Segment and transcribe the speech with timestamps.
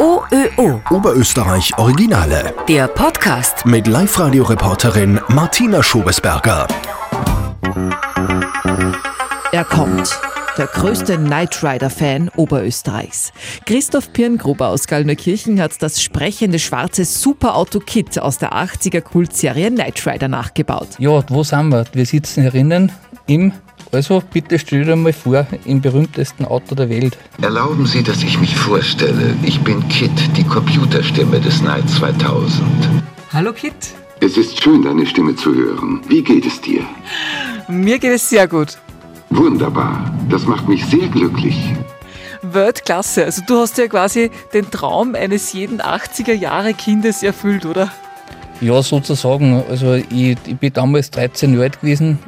[0.00, 0.80] OÖO.
[0.88, 2.54] Oberösterreich Originale.
[2.66, 3.66] Der Podcast.
[3.66, 6.66] Mit Live-Radio-Reporterin Martina Schobesberger.
[9.52, 10.18] Er kommt.
[10.56, 13.30] Der größte Knight Rider-Fan Oberösterreichs.
[13.66, 20.06] Christoph Pirngruber aus Gallnerkirchen hat das sprechende schwarze Superauto Kit aus der 80er Kultserie Knight
[20.06, 20.88] Rider nachgebaut.
[20.98, 21.84] Ja, wo sind wir?
[21.92, 22.90] Wir sitzen herinnen
[23.26, 23.52] im,
[23.92, 27.18] also bitte stell dir mal vor, im berühmtesten Auto der Welt.
[27.40, 29.34] Erlauben Sie, dass ich mich vorstelle.
[29.42, 32.62] Ich bin Kit, die Computerstimme des Night 2000.
[33.32, 33.74] Hallo Kit.
[34.20, 36.02] Es ist schön, deine Stimme zu hören.
[36.08, 36.82] Wie geht es dir?
[37.68, 38.76] Mir geht es sehr gut.
[39.30, 40.12] Wunderbar.
[40.28, 41.56] Das macht mich sehr glücklich.
[42.42, 43.24] Weltklasse.
[43.24, 47.90] Also du hast ja quasi den Traum eines jeden 80er Jahre Kindes erfüllt, oder?
[48.60, 49.62] Ja, sozusagen.
[49.68, 52.18] Also ich, ich bin damals 13 Jahre alt gewesen,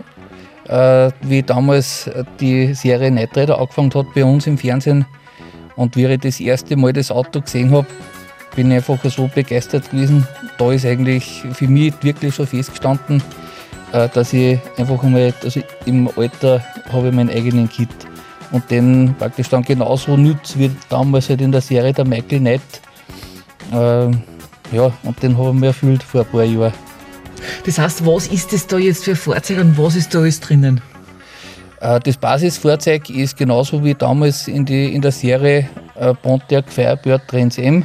[0.64, 5.04] wie damals die Serie Night Rider angefangen hat bei uns im Fernsehen.
[5.76, 7.86] Und wie ich das erste Mal das Auto gesehen habe,
[8.54, 10.26] bin ich einfach so begeistert gewesen.
[10.58, 13.22] Da ist eigentlich für mich wirklich schon festgestanden,
[13.92, 17.88] äh, dass ich einfach einmal, also im Alter habe ich meinen eigenen Kit
[18.50, 22.60] und den praktisch dann genauso nütze wie damals halt in der Serie der Michael Knight.
[23.72, 24.10] Äh,
[24.76, 26.72] ja, und den habe ich mir erfüllt vor ein paar Jahren.
[27.64, 30.40] Das heißt, was ist das da jetzt für ein Fahrzeug und was ist da alles
[30.40, 30.80] drinnen?
[31.80, 37.28] Äh, das Basisfahrzeug ist genauso wie damals in, die, in der Serie äh, Pontiac Firebird
[37.28, 37.84] Trans M.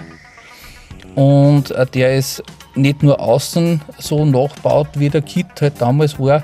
[1.16, 2.44] Und äh, der ist
[2.75, 6.44] nicht nur außen so nachgebaut, wie der Kit halt damals war,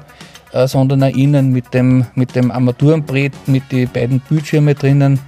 [0.65, 5.19] sondern auch innen mit dem, mit dem Armaturenbrett, mit den beiden Bildschirmen drinnen,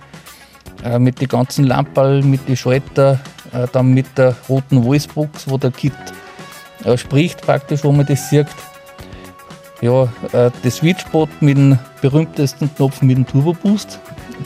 [0.98, 3.20] mit den ganzen Lampen, mit den Schalter,
[3.54, 5.94] äh, dann mit der roten Voicebox, wo der Kit
[6.84, 8.48] äh, spricht praktisch, wo man das sieht.
[9.82, 14.00] Ja, äh, das Switchbot mit dem berühmtesten Knopf mit dem Turbo Boost,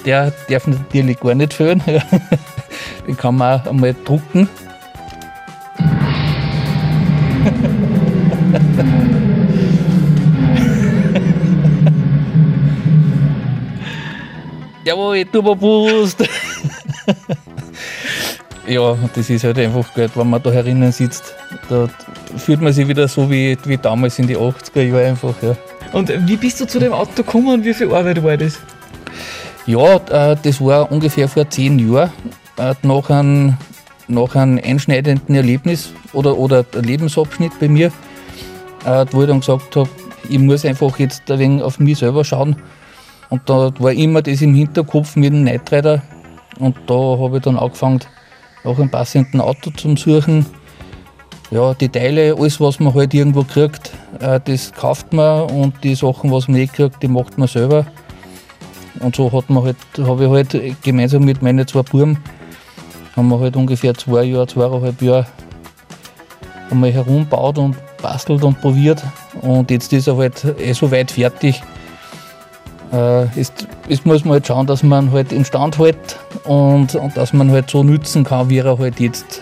[0.05, 1.81] der darf natürlich gar nicht fehlen.
[3.07, 4.49] Den kann man auch einmal drucken.
[14.89, 16.27] Jawohl, Turbo Boost!
[18.67, 21.35] ja, das ist halt einfach gut, wenn man da herinnen sitzt.
[21.69, 21.87] Da
[22.37, 25.33] fühlt man sich wieder so wie, wie damals in die 80er Jahre einfach.
[25.41, 25.55] Ja.
[25.93, 28.59] Und wie bist du zu dem Auto gekommen und wie viel Arbeit war das?
[29.65, 32.11] Ja, äh, das war ungefähr vor zehn Jahren.
[32.57, 33.57] Äh, nach einem,
[34.07, 37.91] nach einem einschneidenden Erlebnis oder, oder Lebensabschnitt bei mir,
[38.85, 39.89] äh, wo ich dann gesagt habe,
[40.27, 42.55] ich muss einfach jetzt ein wenig auf mich selber schauen.
[43.29, 46.01] Und da war immer das im Hinterkopf mit dem Night Rider.
[46.59, 47.99] Und da habe ich dann angefangen,
[48.63, 50.45] nach einem passenden Auto zu suchen.
[51.51, 56.31] Ja, die Teile, alles was man halt irgendwo kriegt, das kauft man und die Sachen,
[56.31, 57.87] was man nicht kriegt, die macht man selber.
[58.99, 62.19] Und so hat man halt, habe ich halt gemeinsam mit meinen zwei Buben,
[63.15, 65.25] haben wir halt ungefähr zwei Jahre, zweieinhalb Jahre
[66.69, 69.03] einmal herumgebaut und bastelt und probiert.
[69.41, 71.63] Und jetzt ist er halt eh so weit fertig.
[72.91, 77.33] Äh, jetzt, jetzt muss man halt schauen, dass man halt instand hält und, und dass
[77.33, 79.41] man halt so nützen kann, wie er halt jetzt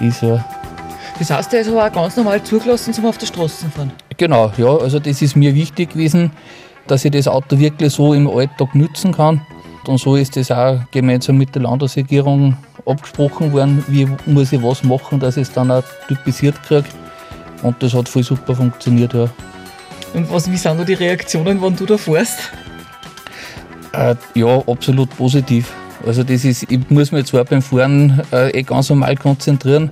[0.00, 0.22] ist.
[0.22, 0.44] Ja.
[1.20, 3.92] Das heißt, der ist aber auch ganz normal zugelassen zum auf der Straße fahren.
[4.16, 6.30] Genau, ja, also das ist mir wichtig gewesen,
[6.86, 9.42] dass ich das Auto wirklich so im Alltag nützen kann.
[9.86, 14.82] Und so ist das auch gemeinsam mit der Landesregierung abgesprochen worden, wie muss ich was
[14.82, 16.88] machen, dass ich es dann auch typisiert kriege.
[17.62, 19.28] Und das hat voll super funktioniert, ja.
[20.14, 22.50] Und was, wie sind da die Reaktionen, wenn du da fährst?
[23.92, 25.70] Äh, ja, absolut positiv.
[26.06, 29.90] Also das ist, ich muss mich zwar beim Fahren äh, eh ganz normal konzentrieren,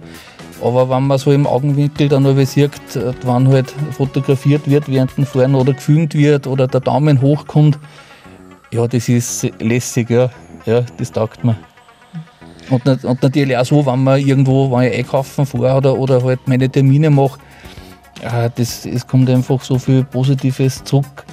[0.62, 5.16] aber wenn man so im Augenwinkel dann aber sieht, äh, wann halt fotografiert wird während
[5.16, 7.78] dem Fahren oder gefilmt wird oder der Daumen hochkommt,
[8.70, 10.30] ja, das ist lässig, ja.
[10.66, 11.56] ja das taugt mir.
[12.70, 16.46] Und, und natürlich auch so, wenn man irgendwo, wenn ich einkaufen fahre oder, oder halt
[16.46, 17.38] meine Termine mache,
[18.22, 21.24] ja, das, es kommt einfach so viel Positives zurück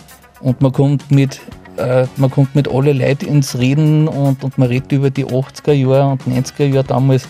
[0.42, 1.42] und man kommt mit,
[1.78, 5.74] äh, man kommt mit alle Leuten ins Reden und, und man redet über die 80er
[5.74, 7.28] Jahre und 90er Jahre damals.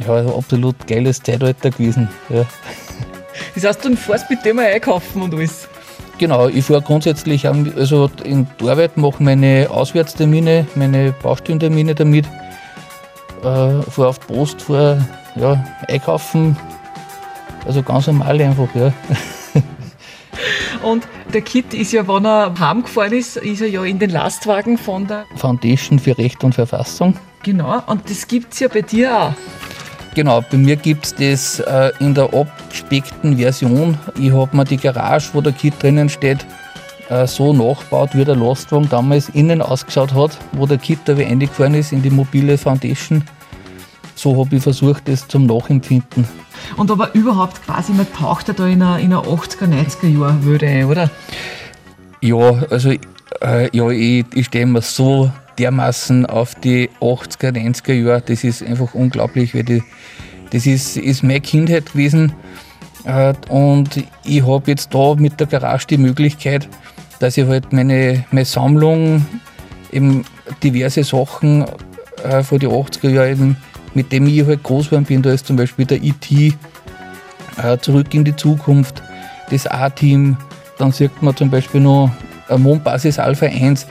[0.00, 2.08] Ja, also absolut geiles Zeitalter gewesen.
[2.28, 2.44] Ja.
[3.54, 5.68] Das heißt, du fährst mit dem einkaufen und alles?
[6.18, 12.26] Genau, ich fahre grundsätzlich also in die Arbeit, mache meine Auswärtstermine, meine Baustellentermine damit,
[13.40, 15.04] äh, fahre auf die Post, fahre
[15.34, 16.56] ja, einkaufen,
[17.66, 18.92] also ganz normal einfach, ja.
[20.82, 24.76] Und der Kit ist ja, wenn er heimgefahren ist, ist er ja in den Lastwagen
[24.76, 27.16] von der Foundation für Recht und Verfassung.
[27.42, 29.32] Genau, und das gibt es ja bei dir auch.
[30.14, 33.98] Genau, bei mir gibt es das äh, in der abgespeckten Version.
[34.16, 36.46] Ich habe mir die Garage, wo der Kit drinnen steht,
[37.08, 41.74] äh, so nachgebaut, wie der Lastwagen damals innen ausgeschaut hat, wo der Kit aber eingefahren
[41.74, 43.24] ist in die mobile Foundation.
[44.14, 46.28] so habe ich versucht, das zum Nachempfinden.
[46.76, 50.44] Und aber überhaupt quasi, man taucht ja da in eine, in eine 80er, 90er Jahr
[50.44, 51.10] Würde ein, oder?
[52.20, 52.92] Ja, also
[53.40, 58.22] äh, ja, ich, ich stehe mir so dermaßen auf die 80er, 90er Jahre.
[58.22, 59.82] Das ist einfach unglaublich, weil die,
[60.50, 62.32] das ist, ist meine Kindheit gewesen.
[63.04, 66.68] Äh, und ich habe jetzt da mit der Garage die Möglichkeit,
[67.20, 69.24] dass ich halt meine, meine Sammlung,
[69.92, 70.24] eben
[70.62, 71.64] diverse Sachen
[72.24, 73.56] äh, von den 80er Jahren,
[73.94, 78.12] mit dem ich halt groß geworden bin, da ist zum Beispiel der IT, äh, Zurück
[78.14, 79.02] in die Zukunft,
[79.50, 80.36] das A-Team,
[80.78, 82.10] dann sieht man zum Beispiel noch
[82.48, 83.86] Mondbasis Alpha 1,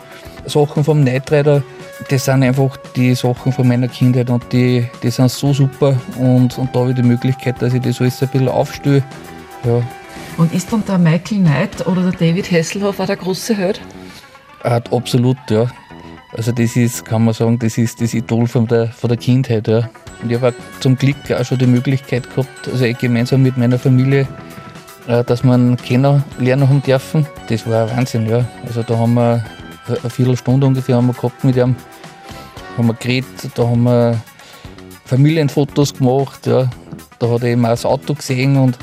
[0.46, 1.64] Sachen vom Knight Rider,
[2.10, 6.58] das sind einfach die Sachen von meiner Kindheit und die, die sind so super und,
[6.58, 9.04] und da habe ich die Möglichkeit, dass ich das alles ein bisschen aufstelle.
[9.64, 9.82] Ja.
[10.38, 13.80] Und ist dann der Michael Knight oder der David Hasselhoff auch der große Held?
[14.64, 15.68] Äh, absolut, ja.
[16.36, 19.68] Also das ist, kann man sagen, das ist das Idol von der, von der Kindheit,
[19.68, 19.90] ja.
[20.22, 24.28] Und ich habe zum Glück auch schon die Möglichkeit gehabt, also gemeinsam mit meiner Familie,
[25.08, 27.28] äh, dass man kennenlernen haben dürfen.
[27.50, 28.46] Das war Wahnsinn, ja.
[28.66, 29.44] Also da haben wir
[29.88, 31.76] eine Viertelstunde ungefähr haben wir gehabt mit ihm,
[32.78, 34.20] haben wir geredet, da haben wir
[35.06, 36.70] Familienfotos gemacht, ja.
[37.20, 38.78] Da hat er eben auch das Auto gesehen und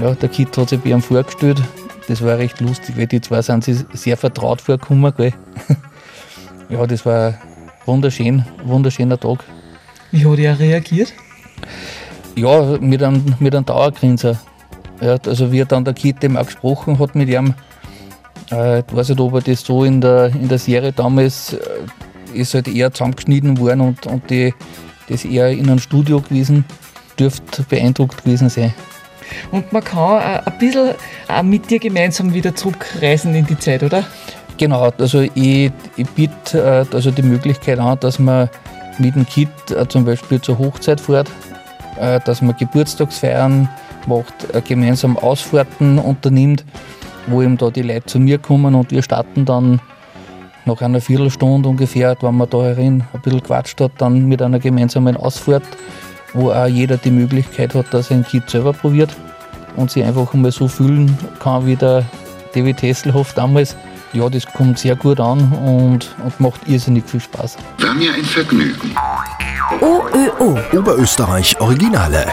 [0.00, 1.62] ja, der Kid hat sich bei ihm vorgestellt.
[2.08, 5.12] Das war recht lustig, weil die zwei sind sich sehr vertraut vorgekommen.
[5.16, 5.32] Gell?
[6.68, 7.34] ja, das war
[7.84, 9.44] wunderschön, wunderschöner Tag.
[10.12, 11.12] Wie hat er reagiert?
[12.36, 14.38] Ja, mit einem, mit einem Dauergrinser.
[15.00, 17.54] Ja, also wie er dann der Kid dem auch gesprochen hat mit ihm,
[18.50, 21.58] äh, ich weiß nicht, ob er das so in der, in der Serie damals äh,
[22.34, 24.54] ist halt eher zusammengeschnitten worden und, und die,
[25.08, 26.64] das eher in einem Studio gewesen,
[27.18, 28.74] dürfte beeindruckt gewesen sein.
[29.50, 30.90] Und man kann äh, ein bisschen
[31.28, 34.04] auch mit dir gemeinsam wieder zurückreisen in die Zeit, oder?
[34.58, 38.48] Genau, also ich, ich biete äh, also die Möglichkeit an, dass man
[38.98, 41.30] mit dem Kind äh, zum Beispiel zur Hochzeit fährt,
[42.00, 43.68] äh, dass man Geburtstagsfeiern
[44.06, 46.64] macht, äh, gemeinsam Ausfahrten unternimmt,
[47.26, 49.80] wo eben da die Leute zu mir kommen und wir starten dann
[50.64, 54.58] nach einer Viertelstunde ungefähr, wenn man da herin ein bisschen quatscht hat, dann mit einer
[54.58, 55.62] gemeinsamen Ausfahrt,
[56.34, 59.14] wo auch jeder die Möglichkeit hat, dass er ein Kind selber probiert
[59.76, 62.04] und sich einfach mal so fühlen kann wie der
[62.54, 63.76] David Hasselhoff damals.
[64.12, 67.56] Ja, das kommt sehr gut an und, und macht irrsinnig viel Spaß.
[67.80, 68.94] War mir ein Vergnügen.
[69.80, 70.58] OÖO.
[70.72, 72.24] Oberösterreich Originale.